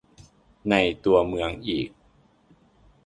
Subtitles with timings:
[0.69, 0.75] ใน
[1.05, 1.89] ตัวเมืองอีก